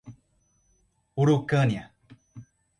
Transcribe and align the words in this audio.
Urucânia 1.21 1.83